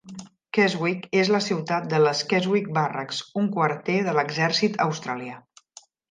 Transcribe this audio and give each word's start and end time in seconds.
Keswick 0.57 1.03
és 1.23 1.27
la 1.33 1.41
ciutat 1.47 1.83
de 1.91 1.99
les 2.05 2.21
Keswick 2.31 2.71
Barracks, 2.77 3.19
un 3.41 3.49
quarter 3.57 3.99
de 4.07 4.15
l'exèrcit 4.21 4.79
australià. 4.87 5.37